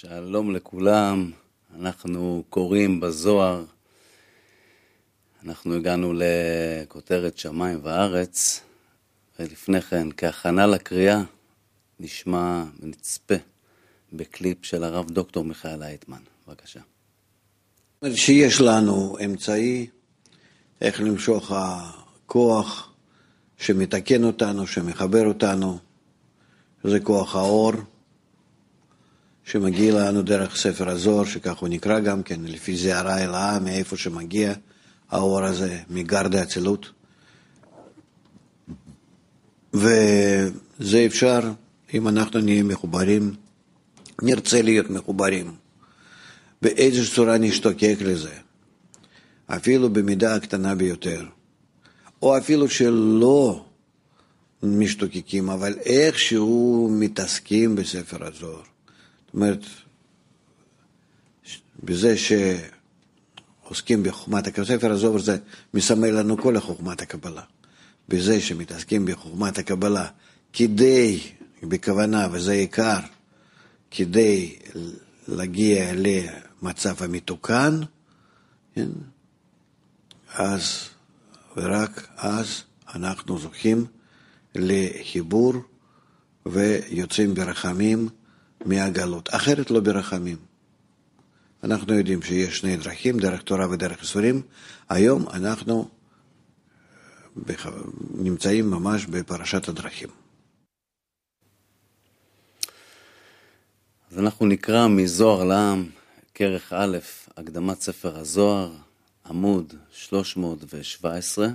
שלום 0.00 0.54
לכולם, 0.54 1.30
אנחנו 1.76 2.44
קוראים 2.50 3.00
בזוהר, 3.00 3.64
אנחנו 5.44 5.74
הגענו 5.74 6.12
לכותרת 6.16 7.38
שמיים 7.38 7.78
וארץ, 7.82 8.60
ולפני 9.38 9.80
כן, 9.80 10.08
כהכנה 10.16 10.66
לקריאה, 10.66 11.22
נשמע 12.00 12.64
ונצפה 12.80 13.34
בקליפ 14.12 14.64
של 14.64 14.84
הרב 14.84 15.10
דוקטור 15.10 15.44
מיכאל 15.44 15.82
אייטמן. 15.82 16.22
בבקשה. 16.48 16.80
שיש 18.14 18.60
לנו 18.60 19.16
אמצעי 19.24 19.86
איך 20.80 21.00
למשוך 21.00 21.52
הכוח 21.54 22.92
שמתקן 23.56 24.24
אותנו, 24.24 24.66
שמחבר 24.66 25.26
אותנו, 25.26 25.78
זה 26.84 27.00
כוח 27.00 27.36
האור. 27.36 27.72
שמגיע 29.50 29.94
לנו 29.94 30.22
דרך 30.22 30.56
ספר 30.56 30.88
הזוהר, 30.88 31.24
שכך 31.24 31.58
הוא 31.58 31.68
נקרא 31.68 32.00
גם 32.00 32.22
כן, 32.22 32.40
לפי 32.44 32.92
הרע 32.92 33.24
אלאה, 33.24 33.58
מאיפה 33.58 33.96
שמגיע 33.96 34.52
האור 35.10 35.44
הזה, 35.44 35.78
מגרד 35.90 36.34
האצילות. 36.34 36.90
וזה 39.74 41.06
אפשר, 41.06 41.40
אם 41.94 42.08
אנחנו 42.08 42.40
נהיה 42.40 42.62
מחוברים, 42.62 43.34
נרצה 44.22 44.62
להיות 44.62 44.90
מחוברים. 44.90 45.54
באיזו 46.62 47.14
צורה 47.14 47.38
נשתוקק 47.38 47.96
לזה, 48.00 48.34
אפילו 49.46 49.90
במידה 49.90 50.34
הקטנה 50.34 50.74
ביותר, 50.74 51.24
או 52.22 52.38
אפילו 52.38 52.68
שלא 52.68 53.64
משתוקקים, 54.62 55.50
אבל 55.50 55.74
איכשהו 55.84 56.88
מתעסקים 56.92 57.76
בספר 57.76 58.26
הזוהר. 58.26 58.62
זאת 59.30 59.34
אומרת, 59.34 59.64
בזה 61.84 62.14
שעוסקים 63.62 64.02
בחוכמת 64.02 64.46
הקבלה, 64.46 64.66
ספר 64.66 64.92
הזוהר 64.92 65.18
זה 65.18 65.38
מסמל 65.74 66.10
לנו 66.10 66.42
כל 66.42 66.56
החוכמת 66.56 67.02
הקבלה. 67.02 67.42
בזה 68.08 68.40
שמתעסקים 68.40 69.06
בחוכמת 69.06 69.58
הקבלה 69.58 70.06
כדי, 70.52 71.20
בכוונה, 71.62 72.28
וזה 72.32 72.52
עיקר, 72.52 72.98
כדי 73.90 74.56
להגיע 75.28 75.92
למצב 75.94 77.02
המתוקן, 77.02 77.80
כן? 78.74 78.88
אז, 80.34 80.88
ורק 81.56 82.08
אז, 82.16 82.62
אנחנו 82.94 83.38
זוכים 83.38 83.84
לחיבור 84.54 85.54
ויוצאים 86.46 87.34
ברחמים 87.34 88.08
מהגלות, 88.64 89.28
אחרת 89.34 89.70
לא 89.70 89.80
ברחמים. 89.80 90.36
אנחנו 91.64 91.94
יודעים 91.94 92.22
שיש 92.22 92.58
שני 92.58 92.76
דרכים, 92.76 93.18
דרך 93.18 93.42
תורה 93.42 93.70
ודרך 93.70 94.02
איסורים. 94.02 94.42
היום 94.88 95.28
אנחנו 95.28 95.88
נמצאים 98.14 98.70
ממש 98.70 99.06
בפרשת 99.06 99.68
הדרכים. 99.68 100.08
אז 104.10 104.18
אנחנו 104.18 104.46
נקרא 104.46 104.88
מזוהר 104.88 105.44
לעם, 105.44 105.86
כרך 106.34 106.72
א', 106.72 106.98
הקדמת 107.36 107.80
ספר 107.80 108.18
הזוהר, 108.18 108.72
עמוד 109.26 109.74
317, 109.92 111.48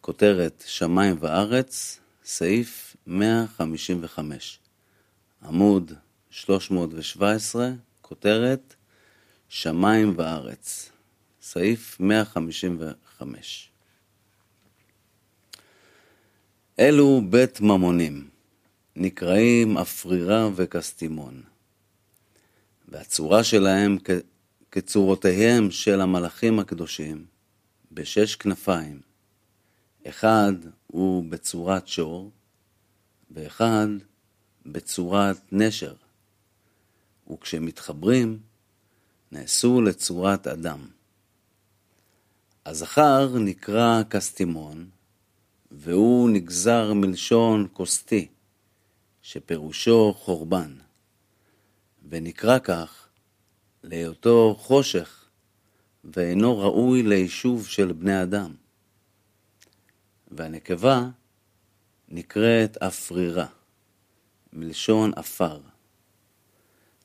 כותרת 0.00 0.64
שמיים 0.66 1.16
וארץ, 1.20 2.00
סעיף 2.24 2.96
155. 3.06 4.59
עמוד 5.42 5.92
317, 6.30 7.70
כותרת 8.00 8.74
שמיים 9.48 10.14
וארץ, 10.16 10.90
סעיף 11.42 12.00
155. 12.00 13.70
אלו 16.78 17.22
בית 17.30 17.60
ממונים, 17.60 18.28
נקראים 18.96 19.78
אפרירה 19.78 20.48
וקסטימון, 20.54 21.42
והצורה 22.88 23.44
שלהם 23.44 23.98
כצורותיהם 24.70 25.70
של 25.70 26.00
המלאכים 26.00 26.58
הקדושים, 26.58 27.24
בשש 27.92 28.34
כנפיים. 28.34 29.00
אחד 30.06 30.52
הוא 30.86 31.24
בצורת 31.30 31.88
שור, 31.88 32.30
ואחד 33.30 33.88
בצורת 34.72 35.36
נשר, 35.52 35.94
וכשמתחברים, 37.32 38.38
נעשו 39.32 39.82
לצורת 39.82 40.46
אדם. 40.46 40.88
הזכר 42.66 43.38
נקרא 43.38 44.02
קסטימון, 44.08 44.88
והוא 45.70 46.30
נגזר 46.30 46.92
מלשון 46.92 47.66
כוסתי, 47.72 48.28
שפירושו 49.22 50.14
חורבן, 50.16 50.76
ונקרא 52.08 52.58
כך 52.58 53.08
להיותו 53.82 54.56
חושך, 54.58 55.24
ואינו 56.04 56.58
ראוי 56.58 57.02
ליישוב 57.02 57.66
של 57.66 57.92
בני 57.92 58.22
אדם. 58.22 58.54
והנקבה 60.30 61.08
נקראת 62.08 62.76
אפרירה. 62.76 63.46
מלשון 64.52 65.12
עפר, 65.16 65.60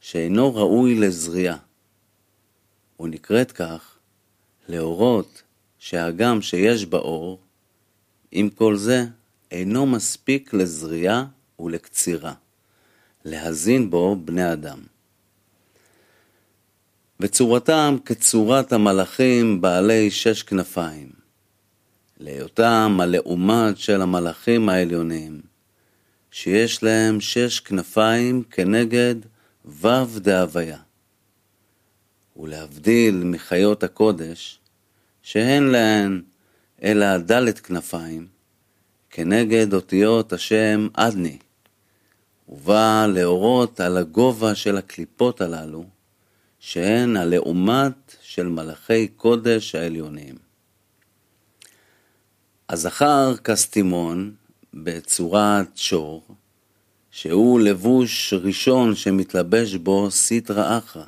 שאינו 0.02 0.56
ראוי 0.56 0.96
לזריעה, 0.96 1.58
ונקראת 3.00 3.52
כך 3.52 3.98
להורות 4.68 5.44
שהגם 5.80 6.42
שיש 6.42 6.86
באור, 6.86 7.40
עם 8.32 8.50
כל 8.50 8.78
זה 8.78 9.06
אינו 9.52 9.86
מספיק 9.86 10.54
לזריעה 10.54 11.26
ולקצירה, 11.60 12.34
להזין 13.26 13.90
בו 13.90 14.16
בני 14.16 14.54
אדם. 14.54 14.80
וצורתם 17.20 17.98
כצורת 18.06 18.74
המלאכים 18.74 19.62
בעלי 19.62 20.12
שש 20.12 20.44
כנפיים, 20.44 21.10
להיותם 22.20 22.98
הלעומת 23.02 23.78
של 23.78 24.02
המלאכים 24.02 24.70
העליונים, 24.70 25.42
שיש 26.36 26.84
להם 26.84 27.22
שש 27.22 27.60
כנפיים 27.60 28.44
כנגד 28.44 29.16
ו' 29.66 30.20
דהוויה. 30.20 30.78
ולהבדיל 32.38 33.24
מחיות 33.24 33.84
הקודש, 33.84 34.60
שאין 35.22 35.64
להן 35.64 36.22
אלא 36.84 37.18
ד' 37.18 37.60
כנפיים, 37.60 38.28
כנגד 39.10 39.74
אותיות 39.74 40.34
השם 40.34 40.88
אדני, 40.94 41.38
ובא 42.50 43.06
להורות 43.14 43.80
על 43.80 43.98
הגובה 43.98 44.56
של 44.56 44.78
הקליפות 44.78 45.42
הללו, 45.42 45.86
שהן 46.60 47.18
הלעומת 47.18 48.16
של 48.22 48.48
מלאכי 48.48 49.08
קודש 49.08 49.76
העליונים. 49.76 50.36
הזכר 52.70 53.38
כסתימון 53.38 54.36
בצורת 54.76 55.78
שור, 55.78 56.24
שהוא 57.12 57.60
לבוש 57.60 58.34
ראשון 58.34 58.96
שמתלבש 58.96 59.76
בו 59.76 60.12
סיטרא 60.12 60.78
אחרא. 60.78 61.06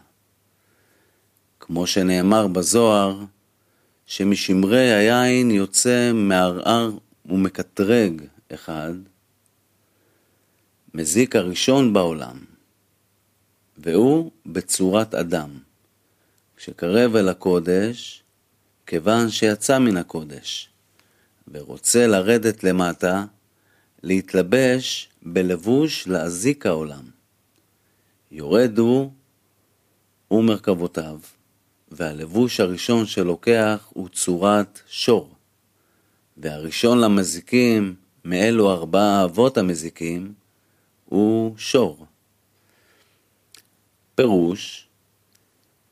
כמו 1.59 1.87
שנאמר 1.87 2.47
בזוהר, 2.47 3.23
שמשמרי 4.05 4.93
היין 4.93 5.51
יוצא 5.51 6.11
מערער 6.13 6.91
ומקטרג 7.25 8.21
אחד, 8.53 8.93
מזיק 10.93 11.35
הראשון 11.35 11.93
בעולם, 11.93 12.37
והוא 13.77 14.31
בצורת 14.45 15.15
אדם, 15.15 15.49
שקרב 16.57 17.15
אל 17.15 17.29
הקודש, 17.29 18.23
כיוון 18.85 19.29
שיצא 19.29 19.79
מן 19.79 19.97
הקודש, 19.97 20.69
ורוצה 21.51 22.07
לרדת 22.07 22.63
למטה, 22.63 23.25
להתלבש 24.07 25.09
בלבוש 25.21 26.07
להזיק 26.07 26.65
העולם. 26.65 27.03
יורד 28.31 28.77
הוא 28.77 29.11
ומרכבותיו, 30.31 31.19
והלבוש 31.91 32.59
הראשון 32.59 33.05
שלוקח 33.05 33.89
הוא 33.93 34.09
צורת 34.09 34.79
שור. 34.87 35.35
והראשון 36.37 37.01
למזיקים, 37.01 37.95
מאלו 38.25 38.71
ארבעה 38.71 39.23
אבות 39.23 39.57
המזיקים, 39.57 40.33
הוא 41.05 41.57
שור. 41.57 42.05
פירוש, 44.15 44.87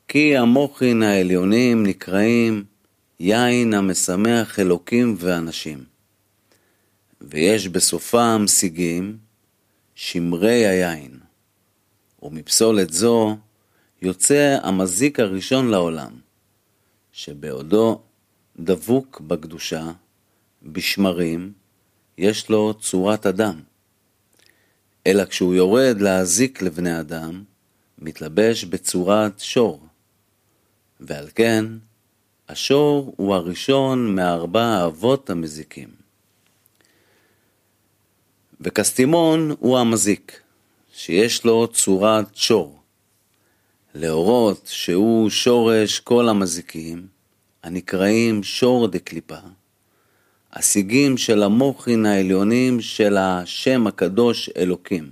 כי 0.08 0.36
המוחין 0.36 1.02
העליונים 1.02 1.86
נקראים 1.86 2.64
יין 3.20 3.74
המשמח 3.74 4.58
אלוקים 4.58 5.14
ואנשים. 5.18 5.95
ויש 7.20 7.68
בסופם 7.68 8.44
סיגים, 8.46 9.18
שמרי 9.94 10.66
היין, 10.66 11.18
ומפסולת 12.22 12.92
זו 12.92 13.36
יוצא 14.02 14.58
המזיק 14.62 15.20
הראשון 15.20 15.68
לעולם, 15.68 16.12
שבעודו 17.12 18.00
דבוק 18.58 19.20
בקדושה, 19.20 19.92
בשמרים, 20.62 21.52
יש 22.18 22.48
לו 22.48 22.74
צורת 22.80 23.26
אדם. 23.26 23.60
אלא 25.06 25.24
כשהוא 25.24 25.54
יורד 25.54 26.00
להזיק 26.00 26.62
לבני 26.62 27.00
אדם, 27.00 27.44
מתלבש 27.98 28.64
בצורת 28.64 29.40
שור. 29.40 29.86
ועל 31.00 31.28
כן, 31.34 31.64
השור 32.48 33.14
הוא 33.16 33.34
הראשון 33.34 34.14
מארבע 34.14 34.64
האבות 34.64 35.30
המזיקים. 35.30 36.05
וקסטימון 38.60 39.54
הוא 39.58 39.78
המזיק, 39.78 40.40
שיש 40.92 41.44
לו 41.44 41.68
צורת 41.68 42.36
שור. 42.36 42.78
להורות 43.94 44.68
שהוא 44.72 45.30
שורש 45.30 46.00
כל 46.00 46.28
המזיקים, 46.28 47.06
הנקראים 47.62 48.42
שור 48.42 48.88
דקליפה, 48.88 49.38
השיגים 50.52 51.16
של 51.16 51.42
המוחין 51.42 52.06
העליונים 52.06 52.80
של 52.80 53.16
השם 53.16 53.86
הקדוש 53.86 54.50
אלוקים. 54.56 55.10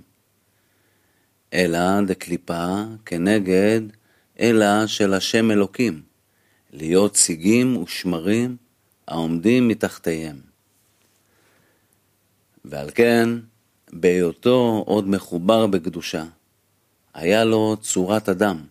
אלא 1.53 2.01
דקליפה 2.01 2.83
כנגד 3.05 3.81
אלא 4.39 4.87
של 4.87 5.13
השם 5.13 5.51
אלוקים, 5.51 6.01
להיות 6.73 7.15
שיגים 7.15 7.77
ושמרים 7.77 8.57
העומדים 9.07 9.67
מתחתיהם. 9.67 10.44
ועל 12.69 12.89
כן, 12.95 13.29
בהיותו 13.93 14.83
עוד 14.87 15.07
מחובר 15.09 15.67
בקדושה, 15.67 16.23
היה 17.13 17.43
לו 17.43 17.77
צורת 17.81 18.29
אדם. 18.29 18.63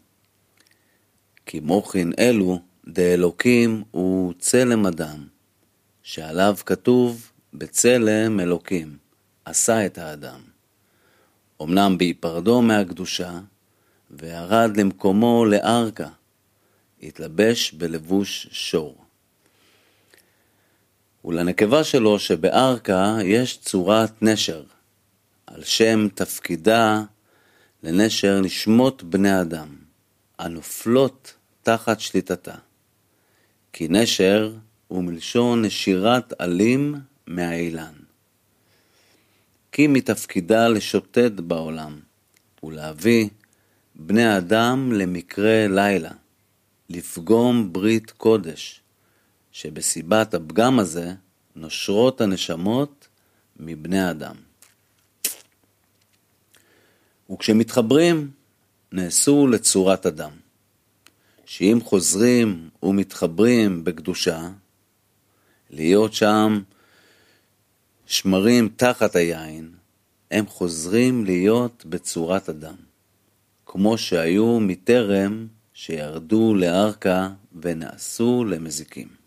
כי 1.46 1.60
מוחין 1.60 2.12
אלו 2.18 2.60
דאלוקים 2.88 3.82
הוא 3.90 4.32
צלם 4.38 4.86
אדם, 4.86 5.26
שעליו 6.02 6.56
כתוב 6.66 7.30
בצלם 7.54 8.40
אלוקים, 8.40 8.96
עשה 9.44 9.86
את 9.86 9.98
האדם. 9.98 10.40
אמנם 11.62 11.98
בהיפרדו 11.98 12.62
מהקדושה, 12.62 13.40
וירד 14.10 14.76
למקומו 14.76 15.44
לארכה, 15.44 16.08
התלבש 17.02 17.72
בלבוש 17.72 18.48
שור. 18.50 19.03
ולנקבה 21.24 21.84
שלו 21.84 22.18
שבארכה 22.18 23.18
יש 23.24 23.58
צורת 23.58 24.22
נשר, 24.22 24.62
על 25.46 25.64
שם 25.64 26.08
תפקידה 26.14 27.02
לנשר 27.82 28.40
נשמות 28.40 29.02
בני 29.02 29.40
אדם, 29.40 29.68
הנופלות 30.38 31.34
תחת 31.62 32.00
שליטתה. 32.00 32.54
כי 33.72 33.88
נשר 33.90 34.52
הוא 34.88 35.04
מלשון 35.04 35.64
נשירת 35.64 36.32
עלים 36.38 36.94
מהאילן. 37.26 37.92
כי 39.72 39.86
מתפקידה 39.86 40.68
לשוטט 40.68 41.32
בעולם 41.36 42.00
ולהביא 42.62 43.28
בני 43.94 44.36
אדם 44.36 44.92
למקרה 44.92 45.66
לילה, 45.68 46.10
לפגום 46.90 47.72
ברית 47.72 48.10
קודש, 48.10 48.80
שבסיבת 49.54 50.34
הפגם 50.34 50.78
הזה 50.78 51.12
נושרות 51.56 52.20
הנשמות 52.20 53.08
מבני 53.56 54.10
אדם. 54.10 54.36
וכשמתחברים, 57.30 58.30
נעשו 58.92 59.46
לצורת 59.46 60.06
אדם, 60.06 60.30
שאם 61.46 61.78
חוזרים 61.84 62.68
ומתחברים 62.82 63.84
בקדושה, 63.84 64.48
להיות 65.70 66.14
שם 66.14 66.62
שמרים 68.06 68.68
תחת 68.76 69.16
היין, 69.16 69.72
הם 70.30 70.46
חוזרים 70.46 71.24
להיות 71.24 71.84
בצורת 71.88 72.48
אדם, 72.48 72.76
כמו 73.66 73.98
שהיו 73.98 74.60
מטרם 74.60 75.46
שירדו 75.74 76.54
לארכה 76.54 77.28
ונעשו 77.62 78.44
למזיקים. 78.44 79.23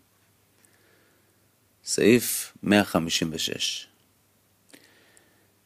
סעיף 1.90 2.52
156 2.62 3.86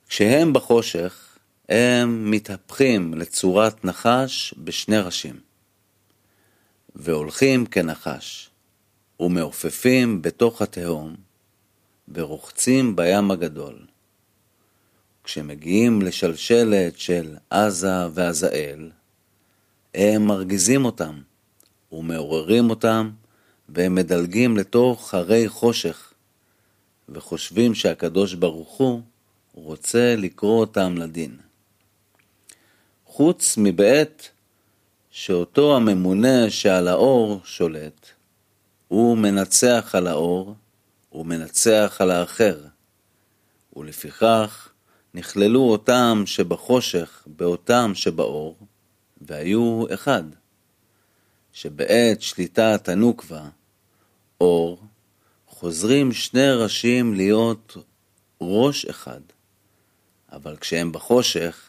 כשהם 0.09 0.53
בחושך, 0.53 1.39
הם 1.69 2.31
מתהפכים 2.31 3.15
לצורת 3.15 3.85
נחש 3.85 4.55
בשני 4.59 4.99
ראשים, 4.99 5.41
והולכים 6.95 7.67
כנחש, 7.67 8.51
ומעופפים 9.21 10.23
בתוך 10.23 10.63
התהום, 10.63 11.17
ורוחצים 12.15 12.97
בים 12.97 13.31
הגדול. 13.31 13.87
כשמגיעים 15.25 16.03
לשלשלת 16.03 16.99
של 16.99 17.37
עזה 17.51 18.07
ועזאל, 18.15 18.91
הם 19.95 20.27
מרגיזים 20.27 20.85
אותם, 20.85 21.21
ומעוררים 21.93 22.71
אותם, 22.71 23.11
והם 23.69 23.95
מדלגים 23.95 24.57
לתוך 24.57 25.15
הרי 25.15 25.49
חושך, 25.49 26.12
וחושבים 27.09 27.75
שהקדוש 27.75 28.35
ברוך 28.35 28.77
הוא 28.77 29.03
רוצה 29.55 30.15
לקרוא 30.19 30.61
אותם 30.61 30.97
לדין. 30.97 31.37
חוץ 33.07 33.55
מבעת 33.59 34.29
שאותו 35.11 35.77
הממונה 35.77 36.51
שעל 36.51 36.89
האור 36.89 37.41
שולט, 37.45 38.07
הוא 38.89 39.17
מנצח 39.17 39.91
על 39.95 40.07
האור, 40.07 40.55
הוא 41.09 41.27
מנצח 41.27 41.97
על 41.99 42.11
האחר, 42.11 42.61
ולפיכך 43.77 44.69
נכללו 45.15 45.61
אותם 45.61 46.23
שבחושך 46.27 47.23
באותם 47.27 47.93
שבאור, 47.95 48.57
והיו 49.21 49.85
אחד, 49.95 50.23
שבעת 51.53 52.23
שליטת 52.23 52.89
הנוקבה, 52.89 53.49
אור, 54.41 54.79
חוזרים 55.63 56.13
שני 56.13 56.51
ראשים 56.51 57.15
להיות 57.15 57.77
ראש 58.41 58.85
אחד, 58.85 59.21
אבל 60.33 60.57
כשהם 60.57 60.93
בחושך, 60.93 61.69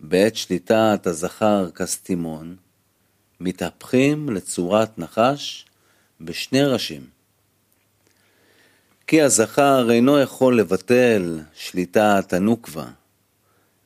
בעת 0.00 0.36
שליטת 0.36 1.06
הזכר 1.06 1.70
כסתימון, 1.70 2.56
מתהפכים 3.40 4.30
לצורת 4.30 4.98
נחש 4.98 5.66
בשני 6.20 6.64
ראשים. 6.64 7.06
כי 9.06 9.22
הזכר 9.22 9.90
אינו 9.90 10.18
יכול 10.18 10.58
לבטל 10.58 11.40
שליטת 11.54 12.32
הנוקבה, 12.32 12.86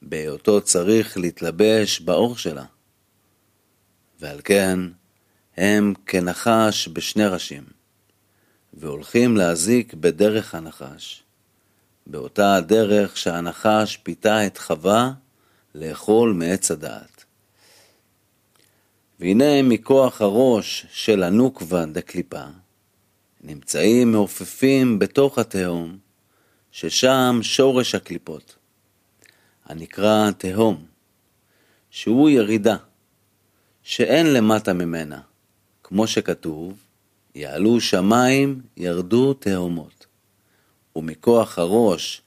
בהיותו 0.02 0.60
צריך 0.60 1.18
להתלבש 1.18 2.00
באור 2.00 2.36
שלה. 2.36 2.64
ועל 4.20 4.40
כן 4.44 4.78
הם 5.56 5.94
כנחש 6.06 6.88
בשני 6.92 7.26
ראשים, 7.26 7.75
והולכים 8.76 9.36
להזיק 9.36 9.94
בדרך 9.94 10.54
הנחש, 10.54 11.22
באותה 12.06 12.54
הדרך 12.54 13.16
שהנחש 13.16 13.96
פיתה 13.96 14.46
את 14.46 14.58
חווה 14.58 15.12
לאכול 15.74 16.32
מעץ 16.32 16.70
הדעת. 16.70 17.24
והנה 19.20 19.62
מכוח 19.62 20.20
הראש 20.22 20.86
של 20.90 21.22
הנוקבה 21.22 21.86
דקליפה, 21.86 22.44
נמצאים 23.40 24.12
מעופפים 24.12 24.98
בתוך 24.98 25.38
התהום, 25.38 25.98
ששם 26.72 27.38
שורש 27.42 27.94
הקליפות, 27.94 28.56
הנקרא 29.64 30.30
תהום, 30.30 30.84
שהוא 31.90 32.30
ירידה, 32.30 32.76
שאין 33.82 34.32
למטה 34.32 34.72
ממנה, 34.72 35.20
כמו 35.82 36.06
שכתוב, 36.06 36.85
יעלו 37.36 37.80
שמיים, 37.80 38.60
ירדו 38.76 39.34
תהומות. 39.34 40.06
ומכוח 40.96 41.58
הראש 41.58 42.22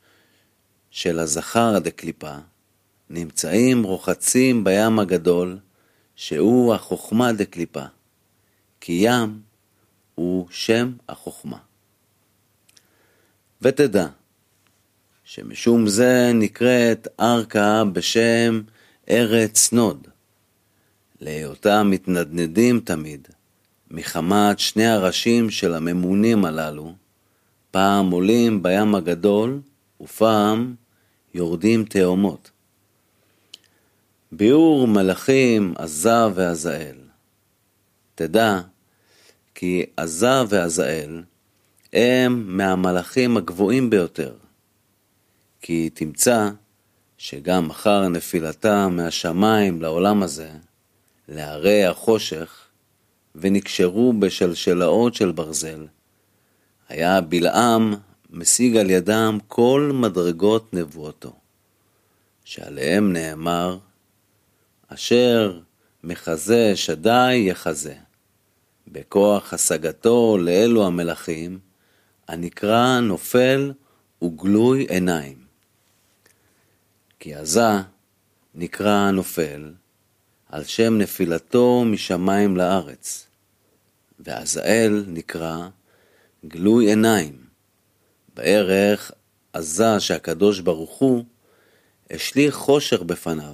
של 0.92 1.20
הזכר 1.20 1.80
דקליפה, 1.80 2.36
נמצאים 3.10 3.84
רוחצים 3.84 4.64
בים 4.64 5.00
הגדול, 5.00 5.60
שהוא 6.16 6.74
החוכמה 6.74 7.34
דקליפה, 7.34 7.84
כי 8.82 9.00
ים 9.02 9.42
הוא 10.16 10.48
שם 10.52 10.94
החוכמה. 11.10 11.58
ותדע 13.62 14.08
שמשום 15.24 15.88
זה 15.88 16.32
נקראת 16.34 17.08
ארכה 17.20 17.84
בשם 17.94 18.62
ארץ 19.10 19.72
נוד, 19.72 20.08
להיותם 21.22 21.88
מתנדנדים 21.92 22.80
תמיד, 22.80 23.28
מחמת 23.92 24.60
שני 24.60 24.88
הראשים 24.88 25.50
של 25.50 25.74
הממונים 25.74 26.46
הללו, 26.46 26.94
פעם 27.72 28.12
עולים 28.12 28.64
בים 28.64 28.96
הגדול 28.96 29.62
ופעם 30.02 30.76
יורדים 31.34 31.86
תאומות. 31.86 32.52
ביאור 34.32 34.88
מלאכים 34.88 35.74
עזה 35.78 36.28
ועזאל. 36.36 36.96
תדע 38.16 38.62
כי 39.56 39.86
עזה 39.98 40.44
ועזאל 40.50 41.24
הם 41.94 42.58
מהמלאכים 42.58 43.38
הגבוהים 43.38 43.90
ביותר. 43.90 44.34
כי 45.62 45.90
תמצא 45.90 46.50
שגם 47.18 47.70
אחר 47.70 48.08
נפילתה 48.08 48.88
מהשמיים 48.88 49.82
לעולם 49.82 50.24
הזה, 50.24 50.50
להרי 51.28 51.86
החושך, 51.86 52.59
ונקשרו 53.36 54.14
בשלשלאות 54.20 55.16
של 55.16 55.32
ברזל, 55.32 55.88
היה 56.90 57.22
בלעם 57.22 57.94
משיג 58.30 58.78
על 58.78 58.90
ידם 58.90 59.38
כל 59.48 59.92
מדרגות 59.94 60.74
נבואתו, 60.74 61.36
שעליהם 62.44 63.14
נאמר, 63.14 63.78
אשר 64.88 65.60
מחזה 66.04 66.72
שדי 66.76 67.46
יחזה, 67.48 67.96
בכוח 68.88 69.54
השגתו 69.54 70.38
לאלו 70.38 70.88
המלכים, 70.88 71.60
הנקרא 72.28 73.00
נופל 73.00 73.74
וגלוי 74.24 74.86
עיניים. 74.90 75.38
כי 77.20 77.36
עזה 77.36 77.72
נקרא 78.56 79.12
נופל 79.12 79.74
על 80.50 80.64
שם 80.64 80.98
נפילתו 80.98 81.84
משמיים 81.86 82.58
לארץ, 82.58 83.28
ועזאל 84.20 85.04
נקרא 85.08 85.68
גלוי 86.46 86.86
עיניים, 86.86 87.34
בערך 88.36 89.12
עזה 89.54 90.00
שהקדוש 90.00 90.60
ברוך 90.60 90.98
הוא 90.98 91.24
השליך 92.12 92.56
חושך 92.56 93.02
בפניו, 93.02 93.54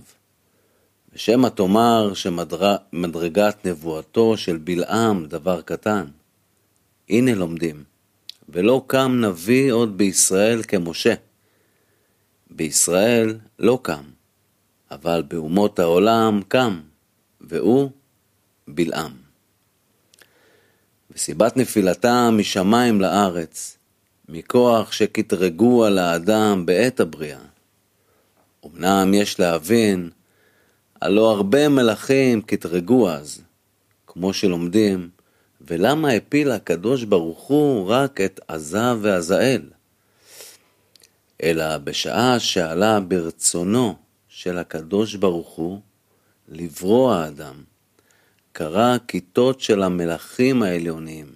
ושמא 1.13 1.47
תאמר 1.47 2.13
שמדרגת 2.13 3.65
נבואתו 3.65 4.37
של 4.37 4.57
בלעם 4.57 5.25
דבר 5.25 5.61
קטן. 5.61 6.05
הנה 7.09 7.35
לומדים, 7.35 7.83
ולא 8.49 8.83
קם 8.87 9.21
נביא 9.21 9.71
עוד 9.71 9.97
בישראל 9.97 10.63
כמשה. 10.63 11.13
בישראל 12.49 13.37
לא 13.59 13.79
קם, 13.81 14.03
אבל 14.91 15.23
באומות 15.27 15.79
העולם 15.79 16.41
קם, 16.47 16.81
והוא 17.41 17.89
בלעם. 18.67 19.11
וסיבת 21.11 21.57
נפילתה 21.57 22.29
משמיים 22.31 23.01
לארץ, 23.01 23.77
מכוח 24.29 24.91
שקטרגו 24.91 25.85
על 25.85 25.97
האדם 25.97 26.65
בעת 26.65 26.99
הבריאה. 26.99 27.39
אמנם 28.65 29.13
יש 29.13 29.39
להבין, 29.39 30.09
הלא 31.01 31.31
הרבה 31.31 31.69
מלכים 31.69 32.41
קטרגו 32.41 33.09
אז, 33.09 33.41
כמו 34.07 34.33
שלומדים, 34.33 35.09
ולמה 35.61 36.11
הפיל 36.11 36.51
הקדוש 36.51 37.03
ברוך 37.03 37.39
הוא 37.39 37.89
רק 37.89 38.21
את 38.21 38.39
עזה 38.47 38.93
ועזאל? 39.01 39.61
אלא 41.43 41.77
בשעה 41.77 42.39
שעלה 42.39 42.99
ברצונו 42.99 43.95
של 44.45 44.57
הקדוש 44.57 45.15
ברוך 45.15 45.49
הוא 45.49 45.81
לברוא 46.47 47.13
האדם, 47.13 47.63
קרא 48.51 48.97
כיתות 49.07 49.61
של 49.61 49.83
המלכים 49.83 50.63
העליונים, 50.63 51.35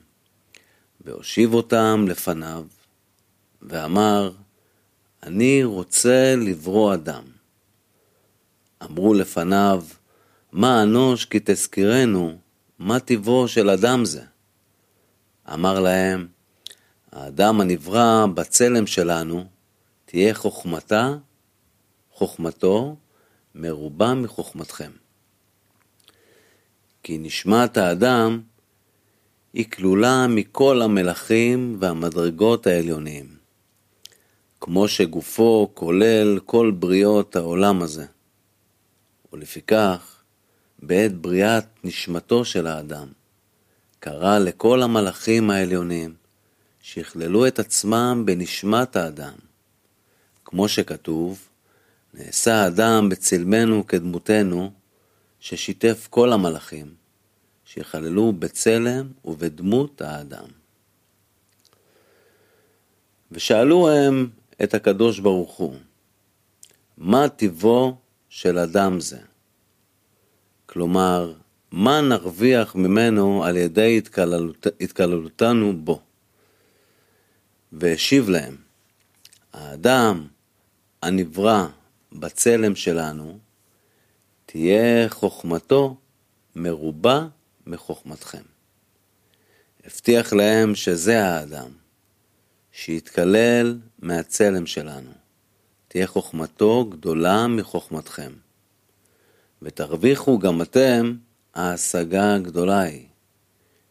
והושיב 1.02 1.54
אותם 1.54 2.06
לפניו, 2.10 2.66
ואמר, 3.62 4.32
אני 5.24 5.64
רוצה 5.64 6.36
לברוא 6.38 6.94
אדם. 6.94 7.24
אמרו 8.84 9.14
לפניו, 9.14 9.84
מה 10.52 10.84
אנוש 10.84 11.26
כי 11.26 11.40
תזכירנו, 11.44 12.38
מה 12.80 13.00
טיבו 13.00 13.48
של 13.48 13.70
אדם 13.70 14.06
זה? 14.06 14.24
אמר 15.54 15.80
להם, 15.80 16.28
האדם 17.12 17.62
הנברא 17.62 18.26
בצלם 18.34 18.88
שלנו, 18.88 19.46
תהיה 20.06 20.34
חוכמתה, 20.34 21.16
חוכמתו, 22.20 22.96
מרובה 23.56 24.14
מחוכמתכם. 24.14 24.92
כי 27.04 27.18
נשמת 27.18 27.78
האדם 27.78 28.42
היא 29.54 29.72
כלולה 29.72 30.28
מכל 30.28 30.82
המלכים 30.82 31.78
והמדרגות 31.80 32.68
העליונים, 32.68 33.38
כמו 34.62 34.88
שגופו 34.88 35.70
כולל 35.74 36.40
כל 36.46 36.72
בריות 36.80 37.36
העולם 37.36 37.82
הזה. 37.82 38.06
ולפיכך, 39.34 40.22
בעת 40.80 41.16
בריאת 41.16 41.66
נשמתו 41.84 42.46
של 42.46 42.68
האדם, 42.68 43.08
קרא 44.00 44.40
לכל 44.40 44.82
המלאכים 44.82 45.50
העליונים 45.50 46.14
שיכללו 46.82 47.48
את 47.48 47.60
עצמם 47.60 48.24
בנשמת 48.26 48.96
האדם. 48.96 49.34
כמו 50.46 50.68
שכתוב, 50.68 51.49
נעשה 52.14 52.64
האדם 52.64 53.10
בצלמנו 53.10 53.88
כדמותנו, 53.88 54.72
ששיתף 55.40 56.08
כל 56.10 56.34
המלאכים, 56.34 56.94
שיכללו 57.66 58.34
בצלם 58.34 59.08
ובדמות 59.26 60.02
האדם. 60.02 60.46
ושאלו 63.32 63.90
הם 63.90 64.30
את 64.64 64.74
הקדוש 64.74 65.20
ברוך 65.20 65.52
הוא, 65.56 65.76
מה 66.98 67.30
טיבו 67.30 67.98
של 68.30 68.58
אדם 68.58 69.00
זה? 69.00 69.20
כלומר, 70.66 71.34
מה 71.72 72.02
נרוויח 72.02 72.76
ממנו 72.76 73.44
על 73.44 73.58
ידי 73.58 73.98
התקללות, 73.98 74.68
התקללותנו 74.82 75.78
בו? 75.78 76.02
והשיב 77.72 78.30
להם, 78.30 78.56
האדם 79.54 80.28
הנברא 81.02 81.68
בצלם 82.12 82.76
שלנו, 82.76 83.40
תהיה 84.46 85.10
חוכמתו 85.10 85.98
מרובה 86.56 87.28
מחוכמתכם. 87.68 88.44
הבטיח 89.86 90.34
להם 90.34 90.76
שזה 90.76 91.26
האדם, 91.26 91.72
שיתקלל 92.72 93.78
מהצלם 94.00 94.66
שלנו. 94.66 95.12
תהיה 95.88 96.08
חוכמתו 96.08 96.86
גדולה 96.86 97.48
מחוכמתכם. 97.48 98.32
ותרוויחו 99.62 100.40
גם 100.40 100.62
אתם 100.62 101.16
ההשגה 101.56 102.36
הגדולה 102.36 102.80
היא, 102.80 103.06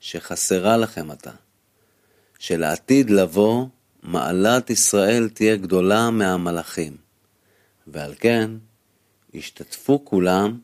שחסרה 0.01 0.77
לכם 0.77 1.11
עתה, 1.11 1.31
שלעתיד 2.39 3.11
לבוא 3.11 3.67
מעלת 4.03 4.71
ישראל 4.71 5.29
תהיה 5.29 5.57
גדולה 5.57 6.11
מהמלאכים, 6.11 6.97
ועל 7.93 8.15
כן 8.21 8.51
השתתפו 9.35 10.05
כולם 10.05 10.59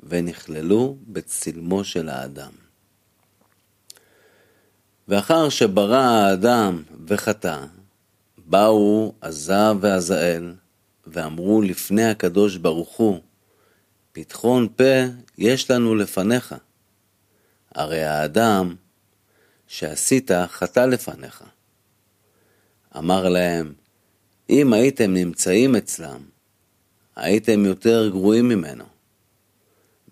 ונכללו 0.00 0.96
בצלמו 1.06 1.84
של 1.84 2.08
האדם. 2.08 2.52
ואחר 5.08 5.48
שברא 5.48 5.96
האדם 5.96 6.82
וחטא, 7.06 7.64
באו 8.38 9.14
עזה 9.20 9.72
ועזאל, 9.80 10.54
ואמרו 11.06 11.62
לפני 11.62 12.04
הקדוש 12.04 12.56
ברוך 12.56 12.96
הוא, 12.96 13.20
פתחון 14.12 14.68
פה 14.76 15.04
יש 15.38 15.70
לנו 15.70 15.94
לפניך. 15.94 16.54
הרי 17.74 18.04
האדם 18.04 18.74
שעשית 19.66 20.30
חטא 20.46 20.80
לפניך. 20.80 21.44
אמר 22.96 23.28
להם, 23.28 23.72
אם 24.50 24.72
הייתם 24.72 25.14
נמצאים 25.14 25.76
אצלם, 25.76 26.20
הייתם 27.20 27.64
יותר 27.64 28.08
גרועים 28.08 28.48
ממנו. 28.48 28.84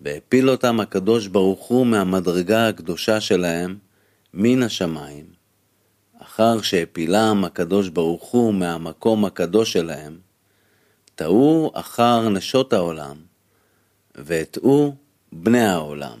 והפיל 0.01 0.49
אותם 0.49 0.79
הקדוש 0.79 1.27
ברוך 1.27 1.65
הוא 1.65 1.85
מהמדרגה 1.85 2.67
הקדושה 2.67 3.21
שלהם 3.21 3.77
מן 4.33 4.63
השמיים, 4.63 5.25
אחר 6.21 6.61
שהפילם 6.61 7.43
הקדוש 7.45 7.89
ברוך 7.89 8.23
הוא 8.23 8.53
מהמקום 8.53 9.25
הקדוש 9.25 9.73
שלהם, 9.73 10.17
טעו 11.15 11.71
אחר 11.73 12.29
נשות 12.29 12.73
העולם, 12.73 13.17
והטעו 14.15 14.95
בני 15.31 15.65
העולם. 15.65 16.19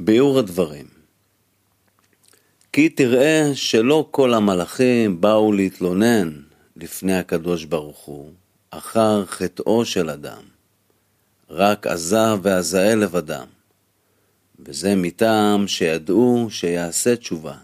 ביאור 0.00 0.38
הדברים 0.38 0.86
כי 2.72 2.88
תראה 2.88 3.50
שלא 3.54 4.08
כל 4.10 4.34
המלאכים 4.34 5.20
באו 5.20 5.52
להתלונן 5.52 6.43
לפני 6.76 7.18
הקדוש 7.18 7.64
ברוך 7.64 7.98
הוא, 7.98 8.32
אחר 8.70 9.26
חטאו 9.26 9.84
של 9.84 10.10
אדם, 10.10 10.42
רק 11.50 11.86
עזה 11.86 12.34
ועזאל 12.42 12.98
לבדם, 12.98 13.46
וזה 14.58 14.94
מטעם 14.96 15.68
שידעו 15.68 16.46
שיעשה 16.50 17.16
תשובה. 17.16 17.56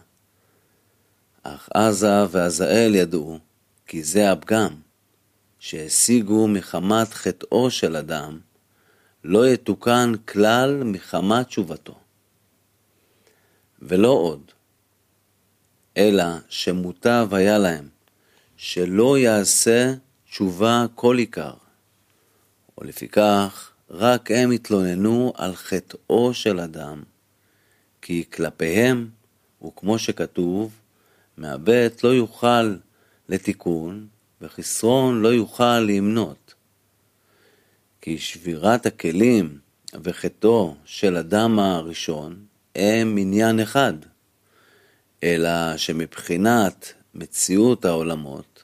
אך 1.43 1.69
עזה 1.75 2.25
ועזאל 2.31 2.93
ידעו, 2.95 3.38
כי 3.87 4.02
זה 4.02 4.33
הפגם, 4.33 4.75
שהשיגו 5.59 6.49
מחמת 6.49 7.12
חטאו 7.12 7.71
של 7.71 7.97
אדם, 7.97 8.38
לא 9.25 9.49
יתוקן 9.49 10.12
כלל 10.29 10.83
מחמת 10.85 11.47
תשובתו. 11.47 11.99
ולא 13.83 14.09
עוד, 14.09 14.40
אלא 15.97 16.25
שמוטב 16.49 17.29
היה 17.33 17.59
להם 17.59 17.88
שלא 18.62 19.19
יעשה 19.19 19.95
תשובה 20.25 20.87
כל 20.95 21.19
עיקר, 21.19 21.52
ולפיכך 22.79 23.71
רק 23.90 24.31
הם 24.31 24.50
התלוננו 24.50 25.33
על 25.37 25.55
חטאו 25.55 26.35
של 26.35 26.61
אדם, 26.61 27.02
כי 28.02 28.25
כלפיהם, 28.33 29.09
וכמו 29.67 29.99
שכתוב, 29.99 30.73
מהבט 31.37 32.05
לא 32.05 32.09
יוכל 32.09 32.76
לתיקון, 33.29 34.07
וחסרון 34.40 35.23
לא 35.23 35.29
יוכל 35.29 35.79
למנות. 35.79 36.55
כי 38.00 38.19
שבירת 38.19 38.87
הכלים 38.87 39.59
וחטאו 40.02 40.75
של 40.85 41.17
אדם 41.17 41.59
הראשון 41.59 42.45
הם 42.76 43.17
עניין 43.19 43.61
אחד, 43.61 43.95
אלא 45.23 45.76
שמבחינת 45.76 46.93
מציאות 47.14 47.85
העולמות 47.85 48.62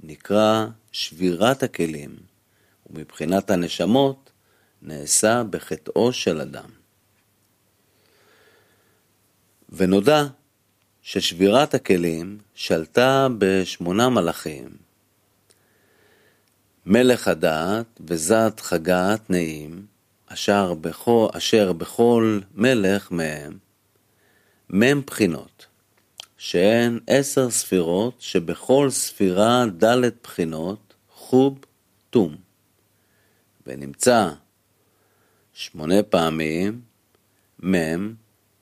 נקרא 0.00 0.66
שבירת 0.92 1.62
הכלים, 1.62 2.16
ומבחינת 2.90 3.50
הנשמות 3.50 4.30
נעשה 4.82 5.42
בחטאו 5.50 6.12
של 6.12 6.40
אדם. 6.40 6.68
ונודע 9.68 10.24
ששבירת 11.02 11.74
הכלים 11.74 12.38
שלטה 12.54 13.28
בשמונה 13.38 14.08
מלאכים, 14.08 14.68
מלך 16.86 17.28
הדעת 17.28 18.00
וזת 18.00 18.60
חגת 18.60 19.30
נעים, 19.30 19.86
אשר 20.26 20.74
בכל, 20.74 21.28
אשר 21.32 21.72
בכל 21.72 22.40
מלך 22.54 23.10
מהם, 23.10 23.58
מם 24.70 25.00
בחינות, 25.06 25.66
שהן 26.44 26.98
עשר 27.06 27.50
ספירות 27.50 28.14
שבכל 28.18 28.90
ספירה 28.90 29.64
ד' 29.84 30.08
בחינות, 30.22 30.94
חוב, 31.10 31.58
תום. 32.10 32.36
ונמצא 33.66 34.30
שמונה 35.52 36.02
פעמים 36.02 36.80
מם, 37.58 38.14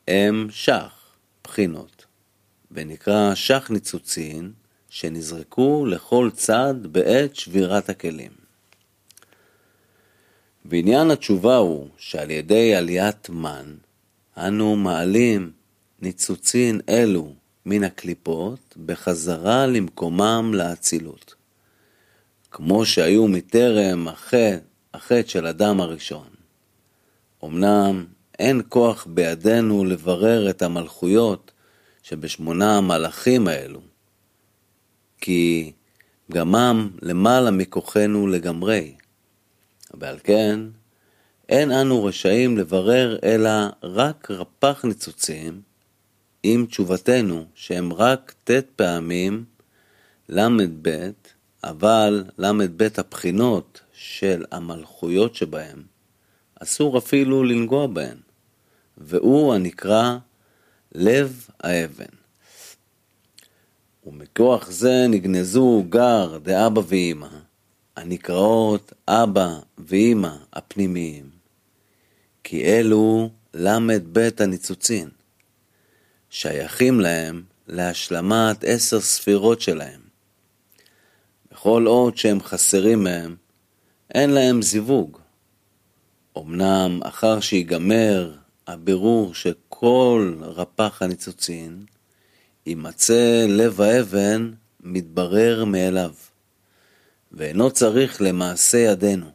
אם, 0.08 0.46
שח, 0.50 1.14
בחינות, 1.44 2.04
ונקרא 2.70 3.34
שח 3.34 3.70
ניצוצין, 3.70 4.52
שנזרקו 4.90 5.86
לכל 5.86 6.30
צד 6.34 6.74
בעת 6.82 7.36
שבירת 7.36 7.88
הכלים. 7.88 8.32
ועניין 10.64 11.10
התשובה 11.10 11.56
הוא 11.56 11.88
שעל 11.96 12.30
ידי 12.30 12.74
עליית 12.74 13.28
מן, 13.28 13.74
אנו 14.36 14.76
מעלים 14.76 15.52
ניצוצין 16.02 16.80
אלו 16.88 17.41
מן 17.66 17.84
הקליפות 17.84 18.76
בחזרה 18.86 19.66
למקומם 19.66 20.50
לאצילות. 20.54 21.34
כמו 22.50 22.84
שהיו 22.86 23.28
מטרם 23.28 24.08
החטא, 24.08 24.58
החטא 24.94 25.28
של 25.28 25.46
אדם 25.46 25.80
הראשון. 25.80 26.28
אמנם 27.44 28.04
אין 28.38 28.62
כוח 28.68 29.06
בידינו 29.10 29.84
לברר 29.84 30.50
את 30.50 30.62
המלכויות 30.62 31.52
שבשמונה 32.02 32.76
המלאכים 32.78 33.48
האלו, 33.48 33.80
כי 35.20 35.72
גמם 36.30 36.90
למעלה 37.02 37.50
מכוחנו 37.50 38.26
לגמרי. 38.26 38.94
ועל 39.94 40.18
כן, 40.24 40.60
אין 41.48 41.70
אנו 41.70 42.04
רשאים 42.04 42.58
לברר 42.58 43.18
אלא 43.24 43.50
רק 43.82 44.30
רפ"ח 44.30 44.84
ניצוצים, 44.84 45.62
עם 46.42 46.66
תשובתנו 46.66 47.44
שהם 47.54 47.92
רק 47.92 48.34
ט' 48.44 48.50
פעמים 48.76 49.44
ל"ב, 50.28 51.10
אבל 51.64 52.24
ל"ב 52.38 52.88
הבחינות 52.96 53.80
של 53.92 54.44
המלכויות 54.50 55.34
שבהם, 55.34 55.82
אסור 56.60 56.98
אפילו 56.98 57.44
לנגוע 57.44 57.86
בהן, 57.86 58.16
והוא 58.98 59.54
הנקרא 59.54 60.16
לב 60.92 61.46
האבן. 61.60 62.14
ומכוח 64.06 64.70
זה 64.70 65.06
נגנזו 65.08 65.84
גר 65.88 66.38
דאבא 66.42 66.80
ואמא, 66.86 67.28
הנקראות 67.96 68.92
אבא 69.08 69.58
ואמא 69.78 70.36
הפנימיים, 70.52 71.30
כי 72.44 72.64
אלו 72.64 73.30
ל"ב 73.54 74.28
הניצוצין, 74.38 75.08
שייכים 76.34 77.00
להם 77.00 77.42
להשלמת 77.66 78.64
עשר 78.64 79.00
ספירות 79.00 79.60
שלהם. 79.60 80.00
בכל 81.52 81.86
אות 81.86 82.16
שהם 82.18 82.42
חסרים 82.42 83.04
מהם, 83.04 83.36
אין 84.14 84.30
להם 84.30 84.62
זיווג. 84.62 85.18
אמנם 86.38 87.00
אחר 87.02 87.40
שיגמר 87.40 88.34
הבירור 88.66 89.34
שכל 89.34 90.34
רפ"ח 90.40 91.02
הניצוצין, 91.02 91.84
יימצא 92.66 93.46
לב 93.48 93.80
האבן 93.80 94.52
מתברר 94.80 95.64
מאליו, 95.64 96.12
ואינו 97.32 97.70
צריך 97.70 98.22
למעשה 98.22 98.78
ידינו. 98.78 99.30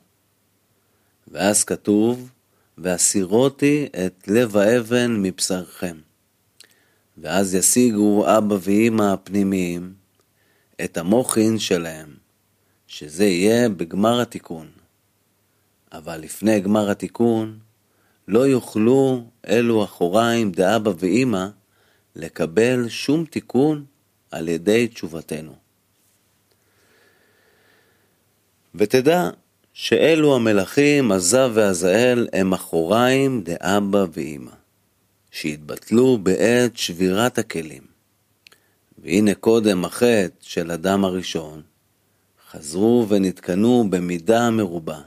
ואז 1.28 1.64
כתוב, 1.64 2.30
והסירותי 2.78 3.88
את 4.06 4.28
לב 4.28 4.58
האבן 4.58 5.16
מבשרכם. 5.22 6.07
ואז 7.18 7.56
ישיגו 7.56 8.38
אבא 8.38 8.56
ואמא 8.62 9.14
הפנימיים 9.14 9.94
את 10.84 10.98
המוחין 10.98 11.60
שלהם, 11.60 12.08
שזה 12.88 13.26
יהיה 13.26 13.70
בגמר 13.70 14.22
התיקון. 14.22 14.68
אבל 15.92 16.18
לפני 16.18 16.60
גמר 16.60 16.92
התיקון, 16.92 17.60
לא 18.28 18.48
יוכלו 18.48 19.24
אלו 19.48 19.84
אחוריים 19.84 20.52
דאבא 20.52 20.92
ואמא 20.98 21.48
לקבל 22.16 22.90
שום 22.90 23.26
תיקון 23.26 23.86
על 24.32 24.48
ידי 24.50 24.88
תשובתנו. 24.88 25.56
ותדע 28.76 29.30
שאלו 29.74 30.36
המלכים, 30.36 31.12
עזב 31.12 31.52
ועזאל, 31.54 32.28
הם 32.34 32.54
אחוריים 32.54 33.44
דאבא 33.44 34.06
ואמא, 34.14 34.52
שהתבטלו 35.38 36.18
בעת 36.18 36.78
שבירת 36.78 37.38
הכלים. 37.38 37.84
והנה 38.98 39.34
קודם 39.34 39.86
החטא 39.86 40.36
של 40.42 40.72
אדם 40.72 41.06
הראשון, 41.06 41.62
חזרו 42.50 43.06
ונתקנו 43.10 43.86
במידה 43.90 44.50
מרובה. 44.50 45.02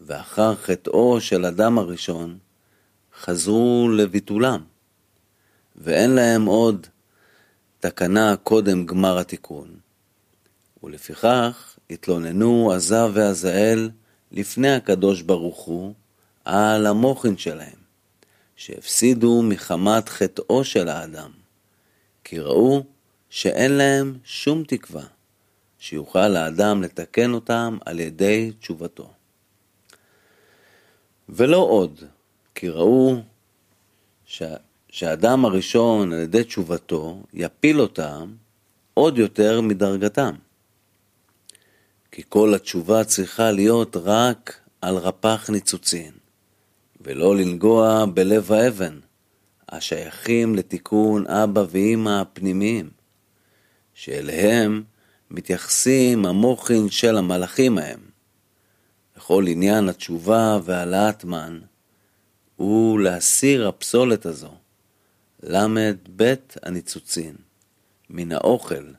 ואחר 0.00 0.54
חטאו 0.54 1.20
של 1.20 1.44
אדם 1.44 1.78
הראשון, 1.78 2.38
חזרו 3.20 3.88
לביטולם. 3.96 4.64
ואין 5.76 6.10
להם 6.10 6.44
עוד 6.44 6.86
תקנה 7.80 8.36
קודם 8.36 8.86
גמר 8.86 9.18
התיקון. 9.18 9.68
ולפיכך 10.82 11.78
התלוננו 11.90 12.72
עזב 12.72 13.10
ועזאל 13.14 13.90
לפני 14.32 14.70
הקדוש 14.74 15.22
ברוך 15.22 15.60
הוא 15.60 15.94
על 16.44 16.86
המוחין 16.86 17.36
שלהם, 17.36 17.79
שהפסידו 18.60 19.42
מחמת 19.42 20.08
חטאו 20.08 20.64
של 20.64 20.88
האדם, 20.88 21.30
כי 22.24 22.38
ראו 22.38 22.84
שאין 23.30 23.72
להם 23.72 24.18
שום 24.24 24.64
תקווה 24.64 25.04
שיוכל 25.78 26.36
האדם 26.36 26.82
לתקן 26.82 27.32
אותם 27.32 27.78
על 27.84 28.00
ידי 28.00 28.52
תשובתו. 28.60 29.12
ולא 31.28 31.56
עוד, 31.56 32.00
כי 32.54 32.68
ראו 32.68 33.22
שהאדם 34.88 35.44
הראשון 35.44 36.12
על 36.12 36.18
ידי 36.18 36.44
תשובתו 36.44 37.22
יפיל 37.32 37.80
אותם 37.80 38.34
עוד 38.94 39.18
יותר 39.18 39.60
מדרגתם. 39.60 40.34
כי 42.12 42.22
כל 42.28 42.54
התשובה 42.54 43.04
צריכה 43.04 43.50
להיות 43.50 43.96
רק 43.96 44.60
על 44.80 44.96
רפ"ח 44.96 45.50
ניצוצין, 45.50 46.19
ולא 47.00 47.36
לנגוע 47.36 48.04
בלב 48.14 48.52
האבן, 48.52 48.98
השייכים 49.68 50.54
לתיקון 50.54 51.26
אבא 51.26 51.64
ואמא 51.70 52.20
הפנימיים, 52.20 52.90
שאליהם 53.94 54.82
מתייחסים 55.30 56.26
המוחין 56.26 56.90
של 56.90 57.16
המלאכים 57.16 57.78
ההם. 57.78 58.00
לכל 59.16 59.44
עניין 59.48 59.88
התשובה 59.88 60.58
והעלאת 60.64 61.24
מן, 61.24 61.60
הוא 62.56 63.00
להסיר 63.00 63.68
הפסולת 63.68 64.26
הזו, 64.26 64.54
ל"ב 65.42 66.34
הניצוצין, 66.62 67.34
מן 68.10 68.32
האוכל, 68.32 68.92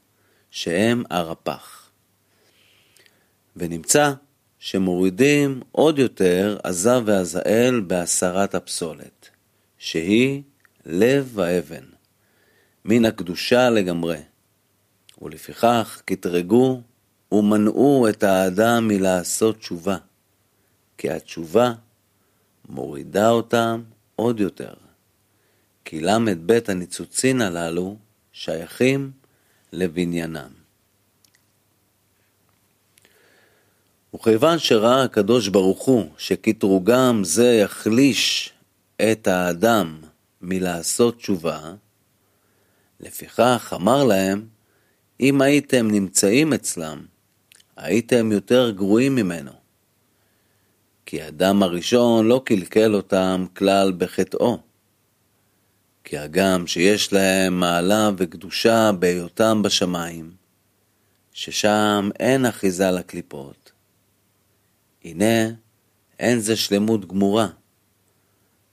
שהם 0.51 1.03
הרפ"ח. 1.09 1.89
ונמצא 3.55 4.13
שמורידים 4.63 5.61
עוד 5.71 5.99
יותר 5.99 6.57
עזה 6.63 6.99
ועזאל 7.05 7.83
בהסרת 7.87 8.55
הפסולת, 8.55 9.29
שהיא 9.77 10.41
לב 10.85 11.39
האבן, 11.39 11.83
מן 12.85 13.05
הקדושה 13.05 13.69
לגמרי. 13.69 14.17
ולפיכך 15.21 16.01
קטרגו 16.05 16.81
ומנעו 17.31 18.09
את 18.09 18.23
האדם 18.23 18.87
מלעשות 18.87 19.57
תשובה, 19.57 19.97
כי 20.97 21.09
התשובה 21.09 21.73
מורידה 22.69 23.29
אותם 23.29 23.83
עוד 24.15 24.39
יותר. 24.39 24.73
כי 25.85 26.01
ל"ב 26.01 26.59
הניצוצין 26.67 27.41
הללו 27.41 27.97
שייכים 28.31 29.11
לבניינם. 29.73 30.60
וכיוון 34.15 34.59
שראה 34.59 35.03
הקדוש 35.03 35.47
ברוך 35.47 35.81
הוא 35.81 36.09
שקטרוגם 36.17 37.21
זה 37.23 37.53
יחליש 37.63 38.53
את 39.11 39.27
האדם 39.27 40.01
מלעשות 40.41 41.17
תשובה, 41.17 41.59
לפיכך 42.99 43.73
אמר 43.75 44.03
להם, 44.03 44.47
אם 45.19 45.41
הייתם 45.41 45.91
נמצאים 45.91 46.53
אצלם, 46.53 47.05
הייתם 47.77 48.31
יותר 48.31 48.71
גרועים 48.71 49.15
ממנו. 49.15 49.51
כי 51.05 51.21
האדם 51.21 51.63
הראשון 51.63 52.27
לא 52.27 52.41
קלקל 52.45 52.95
אותם 52.95 53.45
כלל 53.53 53.91
בחטאו. 53.97 54.59
כי 56.03 56.17
הגם 56.17 56.67
שיש 56.67 57.13
להם 57.13 57.59
מעלה 57.59 58.09
וקדושה 58.17 58.91
בהיותם 58.99 59.61
בשמיים, 59.63 60.31
ששם 61.33 62.09
אין 62.19 62.45
אחיזה 62.45 62.91
לקליפות, 62.91 63.71
הנה 65.05 65.49
אין 66.19 66.39
זה 66.39 66.55
שלמות 66.55 67.05
גמורה, 67.07 67.47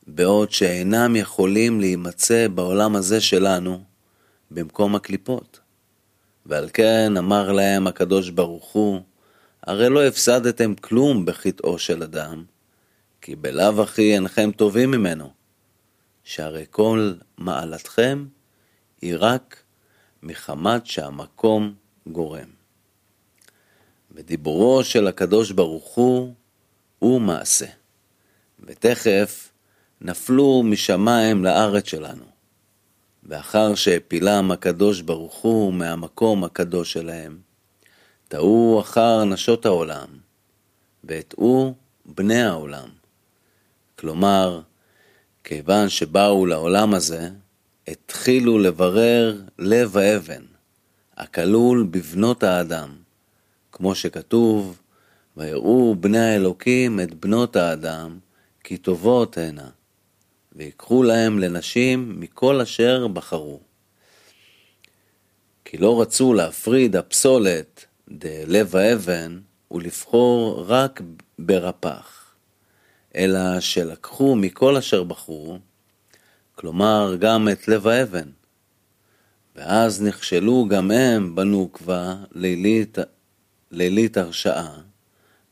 בעוד 0.06 0.50
שאינם 0.50 1.16
יכולים 1.16 1.80
להימצא 1.80 2.48
בעולם 2.48 2.96
הזה 2.96 3.20
שלנו 3.20 3.84
במקום 4.50 4.94
הקליפות. 4.94 5.60
ועל 6.46 6.68
כן 6.72 7.16
אמר 7.18 7.52
להם 7.52 7.86
הקדוש 7.86 8.30
ברוך 8.30 8.72
הוא, 8.72 9.00
הרי 9.62 9.88
לא 9.88 10.06
הפסדתם 10.06 10.74
כלום 10.74 11.24
בחטאו 11.24 11.78
של 11.78 12.02
אדם, 12.02 12.44
כי 13.20 13.36
בלאו 13.36 13.82
הכי 13.82 14.14
אינכם 14.14 14.50
טובים 14.50 14.90
ממנו, 14.90 15.30
שהרי 16.24 16.64
כל 16.70 17.12
מעלתכם 17.38 18.26
היא 19.02 19.14
רק 19.18 19.62
מחמת 20.22 20.86
שהמקום 20.86 21.74
גורם. 22.06 22.57
ודיבורו 24.18 24.84
של 24.84 25.06
הקדוש 25.06 25.50
ברוך 25.50 25.94
הוא 25.94 26.34
הוא 26.98 27.20
מעשה, 27.20 27.66
ותכף 28.60 29.50
נפלו 30.00 30.62
משמיים 30.62 31.44
לארץ 31.44 31.88
שלנו. 31.88 32.24
ואחר 33.22 33.74
שהפילם 33.74 34.50
הקדוש 34.50 35.00
ברוך 35.00 35.34
הוא 35.34 35.72
מהמקום 35.72 36.44
הקדוש 36.44 36.92
שלהם, 36.92 37.38
טעו 38.28 38.80
אחר 38.80 39.24
נשות 39.24 39.66
העולם, 39.66 40.08
והטעו 41.04 41.74
בני 42.06 42.42
העולם. 42.42 42.88
כלומר, 43.98 44.60
כיוון 45.44 45.88
שבאו 45.88 46.46
לעולם 46.46 46.94
הזה, 46.94 47.30
התחילו 47.88 48.58
לברר 48.58 49.40
לב 49.58 49.96
האבן, 49.96 50.42
הכלול 51.16 51.86
בבנות 51.90 52.42
האדם, 52.42 53.07
כמו 53.78 53.94
שכתוב, 53.94 54.78
ויראו 55.36 55.94
בני 56.00 56.18
האלוקים 56.18 57.00
את 57.00 57.14
בנות 57.14 57.56
האדם, 57.56 58.18
כי 58.64 58.76
טובות 58.76 59.38
הנה, 59.38 59.68
ויקחו 60.52 61.02
להם 61.02 61.38
לנשים 61.38 62.20
מכל 62.20 62.60
אשר 62.60 63.08
בחרו. 63.08 63.60
כי 65.64 65.76
לא 65.76 66.00
רצו 66.00 66.34
להפריד 66.34 66.96
הפסולת 66.96 67.84
דלב 68.08 68.76
האבן 68.76 69.40
ולבחור 69.70 70.64
רק 70.68 71.00
ברפח, 71.38 72.34
אלא 73.16 73.60
שלקחו 73.60 74.36
מכל 74.36 74.76
אשר 74.76 75.04
בחרו, 75.04 75.58
כלומר 76.54 77.16
גם 77.20 77.48
את 77.52 77.68
לב 77.68 77.86
האבן. 77.86 78.28
ואז 79.56 80.02
נכשלו 80.02 80.66
גם 80.70 80.90
הם 80.90 81.34
בנוקבה 81.34 82.14
לילית, 82.32 82.98
לילית 83.70 84.16
הרשעה, 84.16 84.80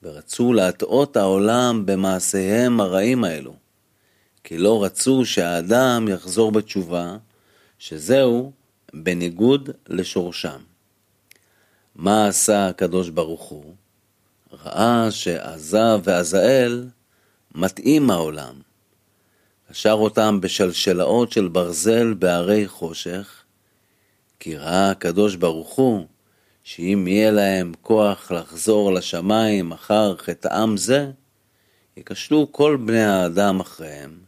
ורצו 0.02 0.52
להטעות 0.52 1.16
העולם 1.16 1.87
במעשיהם 1.87 2.81
הרעים 2.81 3.24
האלו. 3.24 3.55
כי 4.44 4.59
לא 4.59 4.85
רצו 4.85 5.24
שהאדם 5.24 6.09
יחזור 6.09 6.52
בתשובה, 6.52 7.16
שזהו 7.79 8.52
בניגוד 8.94 9.70
לשורשם. 9.88 10.61
מה 11.94 12.29
עשה 12.29 12.68
הקדוש 12.68 13.09
ברוך 13.09 13.42
הוא? 13.42 13.74
ראה 14.64 15.11
שעזה 15.11 15.96
ועזאל 16.05 16.88
מתאים 17.55 18.11
העולם. 18.11 18.55
קשר 19.70 19.92
אותם 19.92 20.40
בשלשלאות 20.40 21.33
של 21.33 21.48
ברזל 21.48 22.14
בהרי 22.14 22.68
חושך, 22.68 23.42
כי 24.40 24.57
ראה 24.57 24.90
הקדוש 24.90 25.37
ברוך 25.37 25.72
הוא 25.72 26.07
שאם 26.66 27.05
יהיה 27.09 27.31
להם 27.31 27.72
כוח 27.83 28.31
לחזור 28.31 28.92
לשמיים 28.92 29.72
אחר 29.72 30.16
חטאם 30.16 30.76
זה, 30.76 31.11
ייכשלו 31.96 32.48
כל 32.52 32.79
בני 32.85 33.05
האדם 33.05 33.61
אחריהם, 33.61 34.18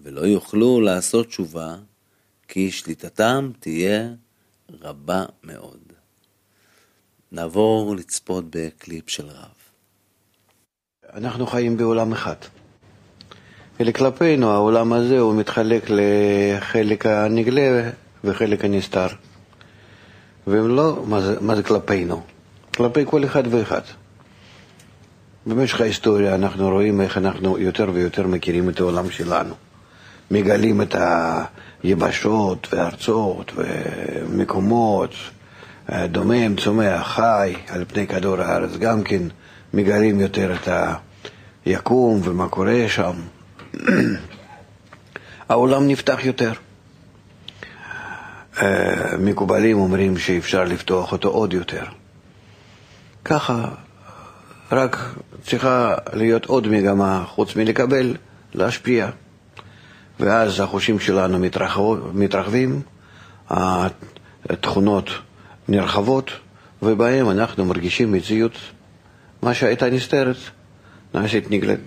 ולא 0.00 0.20
יוכלו 0.20 0.80
לעשות 0.80 1.26
תשובה, 1.26 1.76
כי 2.48 2.70
שליטתם 2.70 3.50
תהיה 3.60 4.08
רבה 4.80 5.24
מאוד. 5.44 5.80
נעבור 7.32 7.96
לצפות 7.96 8.44
בקליפ 8.50 9.10
של 9.10 9.26
רב. 9.26 9.56
אנחנו 11.14 11.46
חיים 11.46 11.76
בעולם 11.76 12.12
אחד. 12.12 12.36
ולכלפינו 13.80 14.50
העולם 14.50 14.92
הזה 14.92 15.18
הוא 15.18 15.34
מתחלק 15.34 15.84
לחלק 15.88 17.06
הנגלה 17.06 17.90
וחלק 18.24 18.64
הנסתר. 18.64 19.29
ולא, 20.50 21.04
מה 21.06 21.20
זה, 21.20 21.36
מה 21.40 21.56
זה 21.56 21.62
כלפינו? 21.62 22.22
כלפי 22.76 23.04
כל 23.06 23.24
אחד 23.24 23.42
ואחד. 23.50 23.80
במשך 25.46 25.80
ההיסטוריה 25.80 26.34
אנחנו 26.34 26.70
רואים 26.70 27.00
איך 27.00 27.18
אנחנו 27.18 27.58
יותר 27.58 27.90
ויותר 27.92 28.26
מכירים 28.26 28.68
את 28.68 28.80
העולם 28.80 29.10
שלנו. 29.10 29.54
מגלים 30.30 30.82
את 30.82 30.94
היבשות 31.82 32.68
וארצות 32.72 33.52
ומקומות, 33.56 35.14
דומם, 35.92 36.56
צומח, 36.56 37.06
חי 37.06 37.54
על 37.68 37.84
פני 37.88 38.06
כדור 38.06 38.40
הארץ, 38.40 38.70
גם 38.76 39.02
כן 39.02 39.22
מגלים 39.74 40.20
יותר 40.20 40.54
את 40.54 40.68
היקום 41.64 42.20
ומה 42.24 42.48
קורה 42.48 42.84
שם. 42.88 43.12
העולם 45.48 45.88
נפתח 45.88 46.24
יותר. 46.24 46.52
מקובלים 49.18 49.78
אומרים 49.78 50.18
שאפשר 50.18 50.64
לפתוח 50.64 51.12
אותו 51.12 51.28
עוד 51.28 51.52
יותר. 51.52 51.84
ככה, 53.24 53.68
רק 54.72 55.14
צריכה 55.42 55.94
להיות 56.12 56.44
עוד 56.44 56.68
מגמה, 56.68 57.24
חוץ 57.26 57.56
מלקבל, 57.56 58.16
להשפיע. 58.54 59.10
ואז 60.20 60.60
החושים 60.60 61.00
שלנו 61.00 61.38
מתרחבים, 62.14 62.80
התכונות 64.48 65.10
נרחבות, 65.68 66.30
ובהם 66.82 67.30
אנחנו 67.30 67.64
מרגישים 67.64 68.12
מציאות, 68.12 68.52
מה 69.42 69.54
שהייתה 69.54 69.90
נסתרת, 69.90 70.36
נעשית 71.14 71.50
נגלית. 71.50 71.80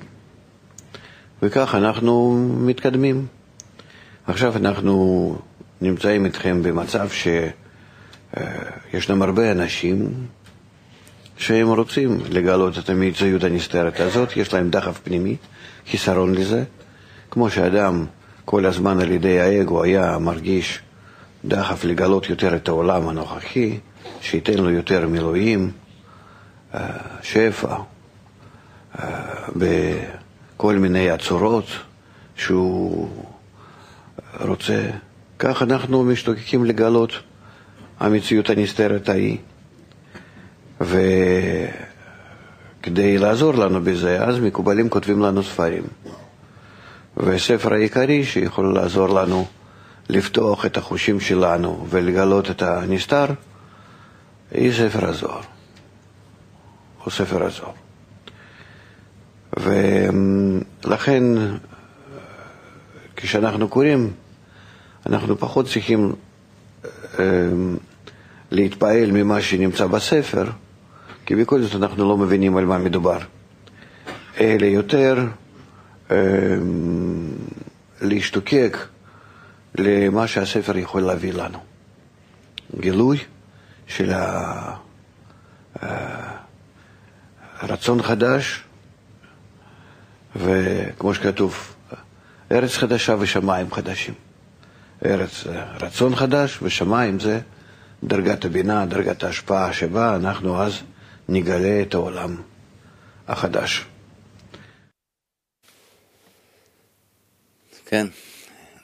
וכך 1.41 1.75
אנחנו 1.75 2.33
מתקדמים. 2.57 3.25
עכשיו 4.27 4.57
אנחנו 4.57 5.37
נמצאים 5.83 6.25
איתכם 6.25 6.63
במצב 6.63 7.07
שישנם 8.91 9.21
הרבה 9.21 9.51
אנשים 9.51 10.13
שהם 11.37 11.67
רוצים 11.67 12.19
לגלות 12.29 12.77
את 12.77 12.89
המציאות 12.89 13.43
הנסתרת 13.43 13.99
הזאת, 13.99 14.37
יש 14.37 14.53
להם 14.53 14.69
דחף 14.69 14.99
פנימי, 15.03 15.35
חיסרון 15.91 16.35
לזה, 16.35 16.63
כמו 17.31 17.49
שאדם 17.49 18.05
כל 18.45 18.65
הזמן 18.65 18.99
על 18.99 19.11
ידי 19.11 19.39
האגו 19.39 19.83
היה 19.83 20.17
מרגיש 20.17 20.79
דחף 21.45 21.83
לגלות 21.83 22.29
יותר 22.29 22.55
את 22.55 22.67
העולם 22.67 23.07
הנוכחי, 23.07 23.79
שייתן 24.21 24.53
לו 24.53 24.69
יותר 24.69 25.07
מילואים, 25.07 25.71
אה, 26.73 26.87
שפע, 27.21 27.75
אה, 28.99 29.05
בכל 29.55 30.75
מיני 30.75 31.09
הצורות 31.11 31.65
שהוא 32.35 33.09
רוצה. 34.39 34.89
כך 35.45 35.61
אנחנו 35.61 36.03
משתוקקים 36.03 36.65
לגלות 36.65 37.11
המציאות 37.99 38.49
הנסתרת 38.49 39.09
ההיא. 39.09 39.37
כדי 42.81 43.17
לעזור 43.17 43.53
לנו 43.53 43.81
בזה, 43.81 44.23
אז 44.23 44.39
מקובלים 44.39 44.89
כותבים 44.89 45.19
לנו 45.19 45.43
ספרים. 45.43 45.83
וספר 47.17 47.73
העיקרי 47.73 48.23
שיכול 48.23 48.73
לעזור 48.73 49.07
לנו 49.07 49.45
לפתוח 50.09 50.65
את 50.65 50.77
החושים 50.77 51.19
שלנו 51.19 51.87
ולגלות 51.89 52.51
את 52.51 52.61
הנסתר, 52.61 53.25
היא 54.51 54.71
ספר 54.73 55.05
הזוהר. 55.09 55.41
הוא 57.03 57.11
ספר 57.11 57.43
הזוהר. 57.43 57.73
ולכן, 59.57 61.23
כשאנחנו 63.15 63.67
קוראים, 63.67 64.13
אנחנו 65.05 65.37
פחות 65.37 65.65
צריכים 65.65 66.13
אמ, 67.19 67.77
להתפעל 68.51 69.11
ממה 69.11 69.41
שנמצא 69.41 69.87
בספר, 69.87 70.45
כי 71.25 71.35
בכל 71.35 71.61
זאת 71.61 71.75
אנחנו 71.75 72.09
לא 72.09 72.17
מבינים 72.17 72.57
על 72.57 72.65
מה 72.65 72.77
מדובר. 72.77 73.17
אלא 74.39 74.65
יותר 74.65 75.27
אמ, 76.11 76.15
להשתוקק 78.01 78.77
למה 79.77 80.27
שהספר 80.27 80.77
יכול 80.77 81.01
להביא 81.01 81.33
לנו. 81.33 81.59
גילוי 82.79 83.17
של 83.87 84.11
הרצון 87.61 88.01
חדש, 88.01 88.63
וכמו 90.35 91.13
שכתוב, 91.13 91.75
ארץ 92.51 92.77
חדשה 92.77 93.15
ושמיים 93.19 93.71
חדשים. 93.73 94.13
ארץ 95.05 95.43
רצון 95.81 96.15
חדש 96.15 96.59
ושמיים 96.61 97.19
זה 97.19 97.39
דרגת 98.03 98.45
הבינה, 98.45 98.85
דרגת 98.85 99.23
ההשפעה 99.23 99.73
שבה 99.73 100.15
אנחנו 100.15 100.61
אז 100.61 100.73
נגלה 101.29 101.81
את 101.81 101.93
העולם 101.93 102.41
החדש. 103.27 103.85
כן, 107.85 108.07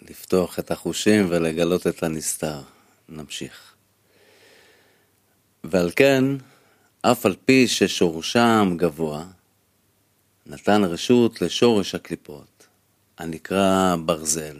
לפתוח 0.10 0.60
את 0.60 0.72
החושים 0.72 1.26
ולגלות 1.30 1.88
את 1.88 2.04
הנסתר. 2.04 2.62
נמשיך. 3.10 3.74
ועל 5.64 5.92
כן, 5.96 6.24
אף 7.02 7.26
על 7.26 7.36
פי 7.46 7.68
ששורשם 7.68 8.74
גבוה, 8.78 9.26
נתן 10.46 10.84
רשות 10.84 11.42
לשורש 11.42 11.96
הקליפות, 11.96 12.68
הנקרא 13.18 13.96
ברזל. 14.06 14.58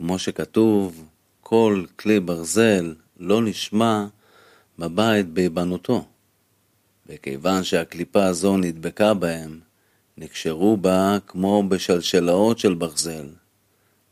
כמו 0.00 0.18
שכתוב, 0.18 1.04
כל 1.40 1.84
כלי 1.96 2.20
ברזל 2.20 2.94
לא 3.18 3.42
נשמע 3.42 4.06
בבית 4.78 5.28
בהיבנותו. 5.28 6.04
וכיוון 7.06 7.64
שהקליפה 7.64 8.24
הזו 8.24 8.56
נדבקה 8.56 9.14
בהם, 9.14 9.60
נקשרו 10.18 10.76
בה 10.76 11.18
כמו 11.26 11.62
בשלשלאות 11.68 12.58
של 12.58 12.74
ברזל, 12.74 13.28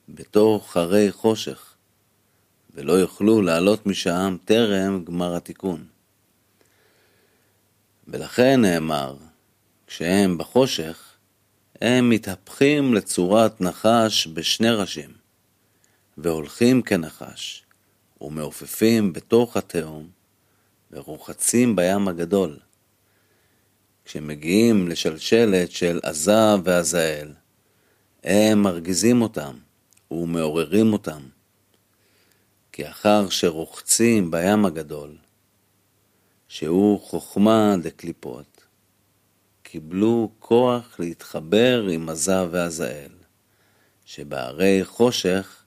בתוך 0.09 0.77
הרי 0.77 1.13
חושך, 1.13 1.75
ולא 2.75 2.93
יוכלו 2.93 3.43
לעלות 3.43 3.87
משם 3.87 4.37
טרם 4.45 5.05
גמר 5.05 5.37
התיקון. 5.37 5.85
ולכן 8.09 8.61
נאמר, 8.61 9.17
כשהם 9.87 10.39
בחושך, 10.39 11.13
הם 11.81 12.11
מתהפכים 12.11 12.95
לצורת 12.95 13.61
נחש 13.61 14.27
בשני 14.27 14.71
ראשים, 14.71 15.18
והולכים 16.23 16.83
כנחש, 16.83 17.65
ומעופפים 18.21 19.13
בתוך 19.13 19.57
התהום, 19.57 20.09
ורוחצים 20.91 21.77
בים 21.77 22.09
הגדול. 22.09 22.59
כשמגיעים 24.05 24.89
לשלשלת 24.89 25.71
של 25.71 26.01
עזה 26.03 26.55
ועזאל, 26.65 27.33
הם 28.25 28.63
מרגיזים 28.63 29.23
אותם 29.23 29.57
ומעוררים 30.11 30.93
אותם. 30.93 31.23
כי 32.73 32.89
אחר 32.89 33.29
שרוחצים 33.29 34.31
בים 34.31 34.65
הגדול, 34.65 35.17
שהוא 36.49 37.01
חוכמה 37.01 37.75
דקליפות, 37.83 38.67
קיבלו 39.63 40.31
כוח 40.39 40.97
להתחבר 40.99 41.87
עם 41.93 42.09
עזה 42.09 42.47
ועזאל, 42.51 43.13
שבהרי 44.05 44.85
חושך 44.85 45.65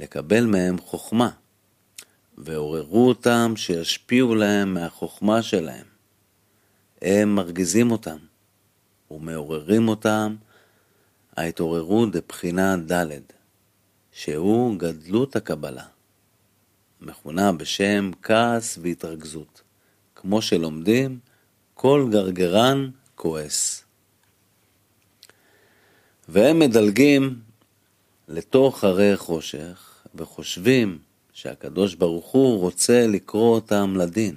לקבל 0.00 0.46
מהם 0.46 0.78
חוכמה, 0.78 1.30
ועוררו 2.38 3.08
אותם 3.08 3.52
שישפיעו 3.56 4.34
להם 4.34 4.74
מהחוכמה 4.74 5.42
שלהם. 5.42 5.86
הם 7.02 7.34
מרגיזים 7.34 7.90
אותם 7.90 8.16
ומעוררים 9.10 9.88
אותם 9.88 10.36
ההתעוררות 11.36 12.12
דבחינה 12.12 12.76
ד', 12.76 13.08
שהוא 14.12 14.78
גדלות 14.78 15.36
הקבלה, 15.36 15.86
מכונה 17.00 17.52
בשם 17.52 18.10
כעס 18.22 18.78
והתרכזות, 18.82 19.62
כמו 20.14 20.42
שלומדים 20.42 21.18
כל 21.74 22.08
גרגרן 22.10 22.90
כועס. 23.14 23.84
והם 26.28 26.58
מדלגים 26.58 27.40
לתוך 28.28 28.84
הרי 28.84 29.16
חושך 29.16 29.89
וחושבים 30.14 30.98
שהקדוש 31.32 31.94
ברוך 31.94 32.26
הוא 32.26 32.60
רוצה 32.60 33.06
לקרוא 33.06 33.54
אותם 33.54 33.96
לדין. 33.96 34.36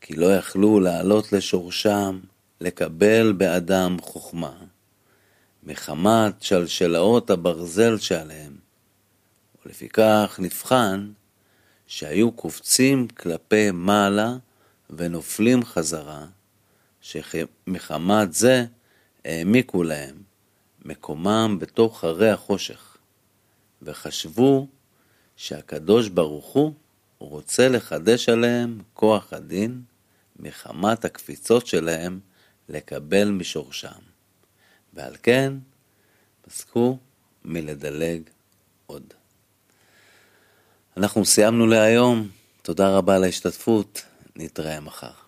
כי 0.00 0.14
לא 0.14 0.36
יכלו 0.36 0.80
לעלות 0.80 1.32
לשורשם, 1.32 2.20
לקבל 2.60 3.32
באדם 3.32 3.96
חוכמה, 4.00 4.54
מחמת 5.62 6.42
שלשלאות 6.42 7.30
הברזל 7.30 7.98
שעליהם, 7.98 8.56
ולפיכך 9.66 10.36
נבחן 10.42 11.12
שהיו 11.86 12.32
קופצים 12.32 13.08
כלפי 13.08 13.70
מעלה 13.70 14.36
ונופלים 14.90 15.64
חזרה, 15.64 16.26
שמחמת 17.00 18.32
זה 18.32 18.64
העמיקו 19.24 19.82
להם 19.82 20.22
מקומם 20.84 21.56
בתוך 21.60 22.04
הרי 22.04 22.30
החושך, 22.30 22.91
וחשבו 23.82 24.66
שהקדוש 25.36 26.08
ברוך 26.08 26.46
הוא 26.46 26.72
רוצה 27.18 27.68
לחדש 27.68 28.28
עליהם 28.28 28.78
כוח 28.94 29.32
הדין, 29.32 29.82
מחמת 30.36 31.04
הקפיצות 31.04 31.66
שלהם 31.66 32.20
לקבל 32.68 33.30
משורשם, 33.30 34.00
ועל 34.94 35.16
כן 35.22 35.52
פסקו 36.42 36.98
מלדלג 37.44 38.22
עוד. 38.86 39.14
אנחנו 40.96 41.24
סיימנו 41.24 41.66
להיום, 41.66 42.28
תודה 42.62 42.96
רבה 42.96 43.16
על 43.16 43.24
ההשתתפות, 43.24 44.02
נתראה 44.36 44.80
מחר. 44.80 45.21